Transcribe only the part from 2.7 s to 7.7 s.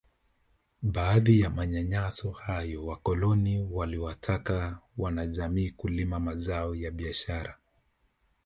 wakoloni waliwataka wanajamii kulima mazao ya biashara